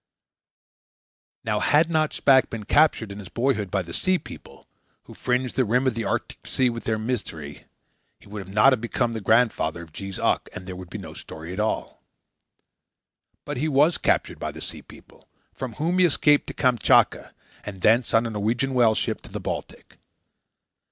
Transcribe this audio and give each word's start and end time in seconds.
Now 1.43 1.59
had 1.59 1.91
not 1.91 2.09
Shpack 2.09 2.49
been 2.49 2.63
captured 2.63 3.11
in 3.11 3.19
his 3.19 3.29
boyhood 3.29 3.69
by 3.69 3.83
the 3.83 3.93
Sea 3.93 4.17
People, 4.17 4.67
who 5.03 5.13
fringe 5.13 5.53
the 5.53 5.63
rim 5.63 5.85
of 5.85 5.93
the 5.93 6.05
Arctic 6.05 6.47
Sea 6.47 6.71
with 6.71 6.85
their 6.85 6.97
misery, 6.97 7.65
he 8.19 8.25
would 8.27 8.49
not 8.49 8.73
have 8.73 8.81
become 8.81 9.13
the 9.13 9.21
grandfather 9.21 9.83
of 9.83 9.93
Jees 9.93 10.17
Uck 10.17 10.49
and 10.53 10.65
there 10.65 10.75
would 10.75 10.89
be 10.89 10.97
no 10.97 11.13
story 11.13 11.53
at 11.53 11.59
all. 11.59 12.01
But 13.45 13.57
he 13.57 13.67
WAS 13.67 13.99
captured 13.99 14.39
by 14.39 14.51
the 14.51 14.59
Sea 14.59 14.81
People, 14.81 15.29
from 15.53 15.73
whom 15.73 15.99
he 15.99 16.05
escaped 16.05 16.47
to 16.47 16.55
Kamchatka, 16.55 17.31
and 17.63 17.81
thence, 17.81 18.11
on 18.11 18.25
a 18.25 18.31
Norwegian 18.31 18.73
whale 18.73 18.95
ship, 18.95 19.21
to 19.21 19.31
the 19.31 19.39
Baltic. 19.39 19.97